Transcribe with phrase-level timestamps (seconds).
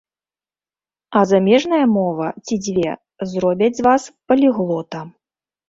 [1.19, 2.91] А замежная мова ці дзве
[3.37, 5.07] зробяць з вас паліглота.